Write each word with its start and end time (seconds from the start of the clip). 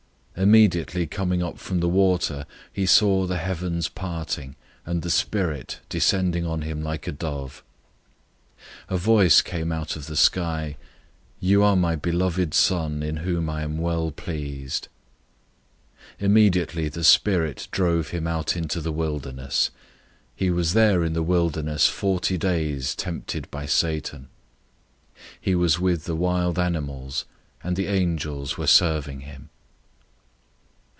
001:010 0.37 0.43
Immediately 0.43 1.05
coming 1.05 1.43
up 1.43 1.59
from 1.59 1.81
the 1.81 1.87
water, 1.89 2.47
he 2.73 2.87
saw 2.87 3.27
the 3.27 3.37
heavens 3.37 3.87
parting, 3.89 4.55
and 4.87 5.03
the 5.03 5.09
Spirit 5.11 5.81
descending 5.87 6.47
on 6.47 6.63
him 6.63 6.81
like 6.81 7.05
a 7.05 7.11
dove. 7.11 7.61
001:011 8.89 8.95
A 8.95 8.97
voice 8.97 9.41
came 9.43 9.71
out 9.71 9.95
of 9.95 10.07
the 10.07 10.15
sky, 10.15 10.77
"You 11.39 11.61
are 11.61 11.75
my 11.75 11.95
beloved 11.95 12.55
Son, 12.55 13.03
in 13.03 13.17
whom 13.17 13.51
I 13.51 13.61
am 13.61 13.77
well 13.77 14.09
pleased." 14.09 14.87
001:012 16.19 16.25
Immediately 16.25 16.89
the 16.89 17.03
Spirit 17.03 17.67
drove 17.69 18.07
him 18.07 18.25
out 18.25 18.55
into 18.57 18.81
the 18.81 18.91
wilderness. 18.93 19.69
001:013 20.37 20.37
He 20.37 20.49
was 20.49 20.73
there 20.73 21.03
in 21.03 21.13
the 21.13 21.21
wilderness 21.21 21.85
forty 21.87 22.39
days 22.39 22.95
tempted 22.95 23.51
by 23.51 23.67
Satan. 23.67 24.27
He 25.39 25.53
was 25.53 25.79
with 25.79 26.05
the 26.05 26.15
wild 26.15 26.57
animals; 26.57 27.25
and 27.63 27.75
the 27.75 27.85
angels 27.85 28.57
were 28.57 28.65
serving 28.65 29.19
him. 29.19 29.49